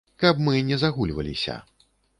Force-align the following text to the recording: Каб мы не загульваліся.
Каб 0.21 0.39
мы 0.47 0.55
не 0.71 0.79
загульваліся. 0.85 1.61